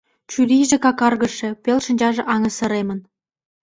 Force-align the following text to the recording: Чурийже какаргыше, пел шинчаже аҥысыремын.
Чурийже 0.29 0.77
какаргыше, 0.83 1.49
пел 1.63 1.77
шинчаже 1.85 2.23
аҥысыремын. 2.33 2.99